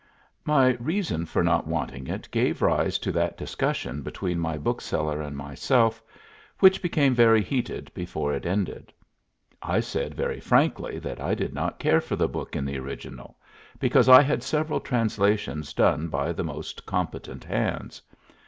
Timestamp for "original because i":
12.79-14.23